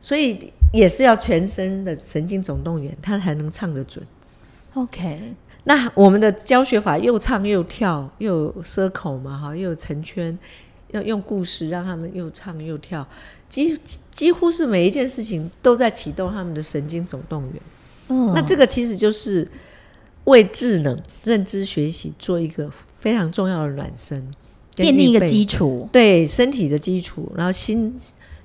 [0.00, 4.04] 所以也是要全身的神经总动员，他才能唱得准。
[4.74, 5.34] OK，
[5.64, 10.38] 那我们的教学法又唱又跳，又有 circle 嘛，哈，又有成圈，
[10.90, 13.06] 要用故事让他们又唱又跳，
[13.48, 13.76] 几
[14.10, 17.52] 几乎是每一件事情都在启动他们的神经总动员。
[18.08, 19.48] 嗯，那这个其实就是
[20.24, 24.20] 为智能认知学习做一个非常重要的暖身，
[24.74, 27.96] 跟奠定一个基础，对身体的基础，然后心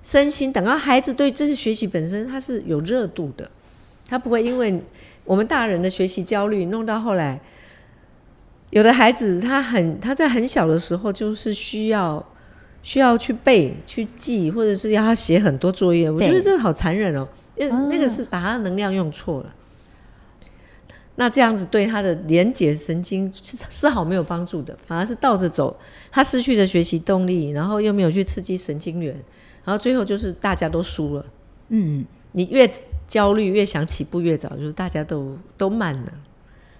[0.03, 3.49] 身心，等到孩子对这个学习本身他是有热度的，
[4.07, 4.81] 他不会因为
[5.23, 7.39] 我们大人的学习焦虑弄到后来，
[8.71, 12.25] 有的孩子他很他在很小的时候就是需要
[12.81, 19.53] 需要去背去记，或者是要他写很多作业，我觉得这个好残忍哦，因为那个是把他的能量用错了。
[21.15, 25.77] 那这样子对他的连结神经是丝毫没有帮助的，反而是倒着走，
[26.09, 29.15] 他失去了学习动力，然后又没有去刺激神经元，
[29.63, 31.25] 然后最后就是大家都输了。
[31.69, 32.69] 嗯，你越
[33.07, 36.11] 焦虑，越想起步越早，就是大家都都慢了。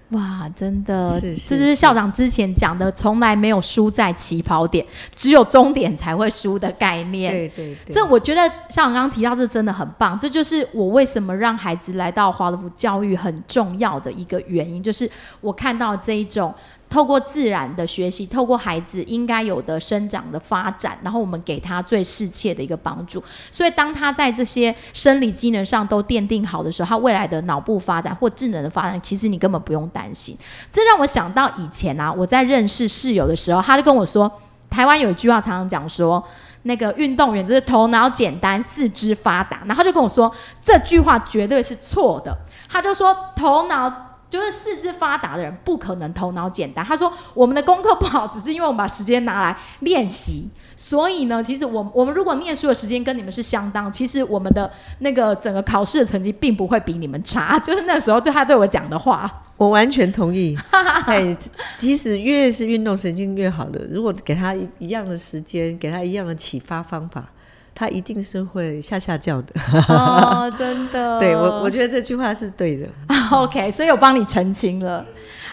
[0.10, 7.32] 哇，真的，是是这就是校长之前讲的，从来没有输在起跑点，只有终点才会输的概念。
[7.32, 10.20] 对对对，这我觉得校长刚刚提到，这真的很棒。
[10.20, 16.54] 这就是我为什么让孩子来到华德福教育很重要的一个原因，就是我看到这一种
[16.92, 23.24] 透过自然的学习，透过孩子应该有的生长的发展，然后我们给他最适切的一个帮助。
[23.50, 30.38] 所以当他在这些生理机能上都奠定好的时候，他未来的脑部发展或智能的发展，其实你根本不用担心。
[30.70, 34.30] 这让我想到以前啊，我在认识室友的时候，他就跟我说，
[34.70, 36.22] 台湾有一句话常常讲说。
[36.64, 39.62] 那个运动员就是头脑简单，四肢发达。
[39.66, 42.38] 然后他就跟我说，这句话绝对是错的。
[42.70, 43.92] 他就说，头脑
[44.32, 46.84] 就是四肢发达的人不可能头脑简单。
[46.84, 50.50] 他说，我们的功课不好，只是因为我们把时间拿来练习。
[50.78, 57.60] 所以呢，其实我我们如果念书的时间跟你们是相当，其实我们的那个整个考试的成绩并不会比你们差。
[57.62, 59.44] 就是那时候对他对我讲的话。
[59.58, 60.58] 我完全同意。
[61.06, 61.38] 哎，
[61.78, 67.30] 即使越是运动神经越好的，如果给他一一样的时间，给他一样的启发方法，
[67.74, 69.54] 他一定是会下下叫的。
[69.88, 71.20] 哦，真的。
[71.22, 72.88] 对我，我觉得这句话是对的。
[73.32, 75.06] OK，所以我帮你澄清了。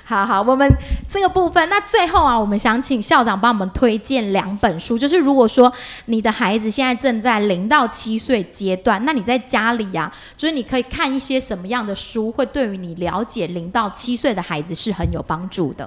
[0.05, 0.67] 好好，我们
[1.07, 4.99] 这个部分，那最后啊，我们想请校长帮我们推荐两本书。
[4.99, 5.71] 就是如果说
[6.07, 15.87] 你的孩子现在正在零到七岁阶段，那你在家里呀，就是你可以看一些什么样的书，会对于你了解零到七岁的孩子是很有帮助的。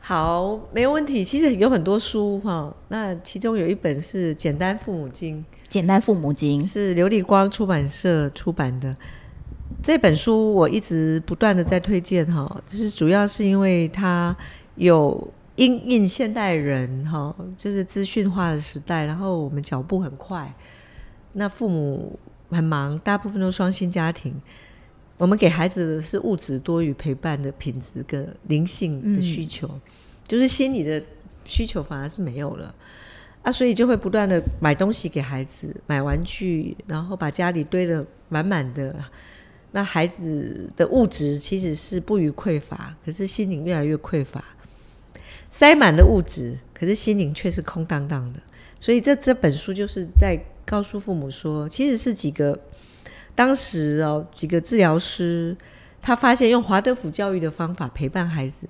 [0.00, 1.24] 好，没有问题。
[1.24, 5.36] 其实有很多书哈，那其中有一本是《简单父母经》，
[5.72, 8.94] 《简单父母经》是琉璃光出版社出版的。
[9.82, 14.36] 这本书我一直不断的在推荐哈，就是主要是因为它
[14.74, 20.54] 有因应现代人哈，就是资讯化的时代，然后我们脚步很快，
[21.32, 22.18] 那父母
[22.50, 24.38] 很忙，大部分都双薪家庭，
[25.16, 29.70] 我们给孩子的是物质多于陪伴的品质跟灵性的需求，
[30.28, 31.02] 就是心理的
[31.46, 32.74] 需求反而是没有了
[33.42, 38.94] 啊，所以就会不断的买东西给孩子，买玩具，然后把家里堆得满满的。
[39.72, 44.44] 那孩子的物质其实是不予匮乏，可是心灵越来越匮乏，
[45.50, 48.40] 塞满了物质，可是心灵却是空荡荡的。
[48.78, 52.58] 所以这这本书就是在告诉父母说，其实是几个
[53.34, 55.56] 当时哦几个治疗师，
[56.02, 58.68] 他发现用华德福教育的方法陪伴孩子，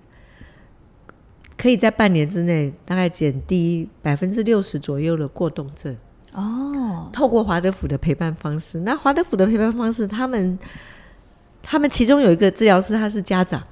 [1.63, 5.97] 可以在半年之内大概减低百分之六十左右的过动症。
[6.33, 10.59] 哦，透过华德福的陪伴方式，那华德福的陪伴方式，他们。
[11.65, 13.63] 他们其中有一个治疗师，他是家长，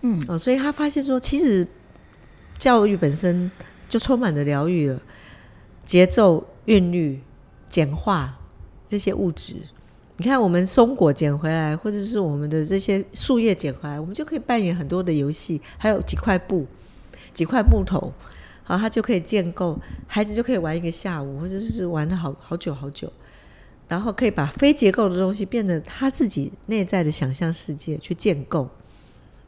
[0.00, 1.64] 嗯，哦，所以他发现说，其实
[2.58, 3.48] 教育本身
[3.88, 5.00] 就充满了疗愈了，
[5.84, 7.20] 节奏、韵律、
[7.68, 8.36] 简化
[8.84, 9.54] 这些物质。
[10.16, 16.66] 你看，我们松果捡回来，或者是我们的这些树叶捡回来，我们就可以扮演很多的游戏，还有几块布、
[17.36, 18.10] 几块木头，
[18.62, 23.12] 好，他就可以建构，孩子就可以玩一个下午，或者是玩了好好久好久。
[23.88, 28.70] 然后可以把非结构的东西变得他自己内在的想象世界去建构，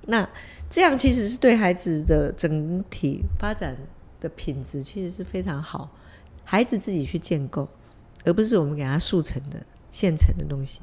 [0.02, 0.28] 那
[0.68, 3.74] 这样其实是对孩子的整体发展
[4.20, 5.90] 的品质其实是非常好。
[6.44, 7.66] 孩子自己去建构，
[8.24, 9.56] 而不是我们给他速成的
[9.90, 10.82] 现成的东西。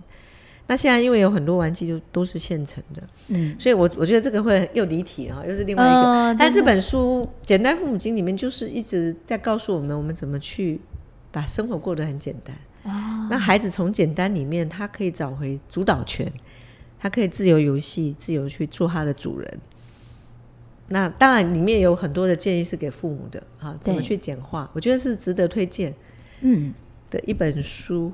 [0.68, 6.36] 那现在因为有很多玩具就都是现成的，嗯，所以我我觉得这个会又离题啊，又是另外一个。
[6.40, 10.82] 但这本书《简单父母经》里面就是一直在告诉我们，我们怎么去
[11.32, 12.56] 把生活过得很简单。
[13.30, 16.26] 那孩子从简单里面，他可以找回主导权，
[17.00, 19.60] 他可以自由游戏，自由去做他的主人。
[20.88, 24.68] 那当然，里面有很多的建议是给父母的啊，怎么去简化？
[24.74, 25.94] 我觉得是值得推荐，
[26.42, 26.74] 嗯，
[27.12, 28.12] 的一本书。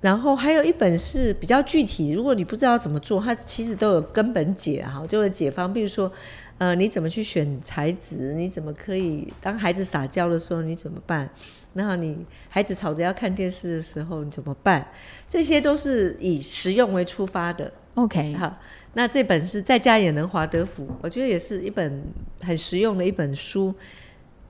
[0.00, 5.72] 然后还有一本是比较具体，如果你不知道怎么做，它其实都有根本解哈，就是解方。
[5.72, 6.10] 比如说，
[6.58, 8.34] 呃，你怎么去选材质？
[8.34, 11.28] 你怎么可以当孩子撒娇的时候，你怎么办？
[11.74, 14.86] 然后你孩子吵着要看电视的时候，你怎么办？
[15.26, 17.72] 这些都是以实用为出发的。
[17.94, 18.58] OK，好，
[18.92, 22.02] 那这本是在家也能华德福，我觉得也是一本
[22.40, 23.74] 很实用的一本书。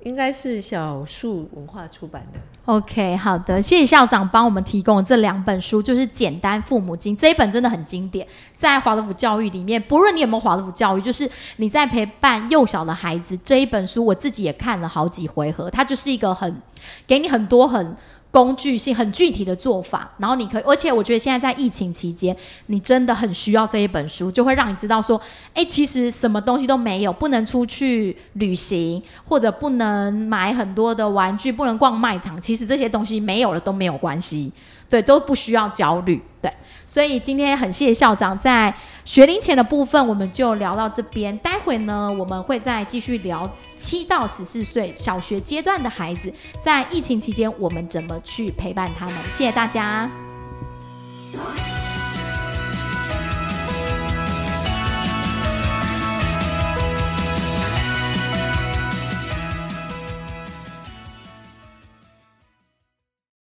[0.06, 2.38] 应该是小树文化出版的。
[2.66, 16.62] OK，好的，谢谢校长帮我们提供这两本书，就是《简单父母经》这一本真的很经典，在华德福教育里面，不论你有没有华德福教育，就是你在陪伴幼小的孩子这一本书，我自己也看了好几回合，它就是一个很
[17.04, 17.96] 给你很多很。
[18.36, 25.18] 工具性很具体的做法，然后你可以，而且我觉得现在在疫情期间，你真的很需要这一本书，就会让你知道说，
[25.54, 34.52] 哎，其实什么东西都没有，不能出去旅行，或者不能买很多的玩具，不能逛卖场，其实这些东西没有了都没有关系，
[34.86, 36.52] 对，都不需要焦虑，对。
[36.84, 38.72] 所以今天很谢谢校长在
[39.06, 41.38] 学龄前的部分，我们就聊到这边。
[41.38, 46.30] 待会呢，我们会再继续聊七到十四岁小学阶段的孩子，
[46.60, 49.14] 在疫情期间我们怎么去陪伴他们。
[49.30, 50.10] 谢谢大家。